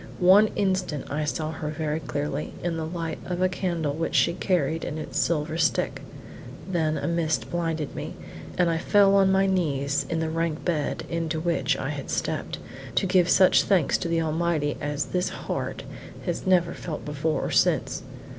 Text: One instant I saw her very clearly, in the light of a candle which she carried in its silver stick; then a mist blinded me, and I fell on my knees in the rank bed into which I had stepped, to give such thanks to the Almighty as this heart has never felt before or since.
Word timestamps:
One 0.17 0.47
instant 0.55 1.11
I 1.11 1.25
saw 1.25 1.51
her 1.51 1.69
very 1.69 1.99
clearly, 1.99 2.53
in 2.63 2.75
the 2.75 2.87
light 2.87 3.19
of 3.23 3.39
a 3.39 3.47
candle 3.47 3.93
which 3.93 4.15
she 4.15 4.33
carried 4.33 4.83
in 4.83 4.97
its 4.97 5.19
silver 5.19 5.59
stick; 5.59 6.01
then 6.67 6.97
a 6.97 7.07
mist 7.07 7.51
blinded 7.51 7.93
me, 7.93 8.15
and 8.57 8.67
I 8.67 8.79
fell 8.79 9.13
on 9.13 9.31
my 9.31 9.45
knees 9.45 10.07
in 10.09 10.19
the 10.19 10.27
rank 10.31 10.65
bed 10.65 11.03
into 11.07 11.39
which 11.39 11.77
I 11.77 11.89
had 11.89 12.09
stepped, 12.09 12.57
to 12.95 13.05
give 13.05 13.29
such 13.29 13.61
thanks 13.61 13.95
to 13.99 14.07
the 14.07 14.23
Almighty 14.23 14.75
as 14.81 15.05
this 15.05 15.29
heart 15.29 15.83
has 16.25 16.47
never 16.47 16.73
felt 16.73 17.05
before 17.05 17.43
or 17.45 17.51
since. 17.51 18.01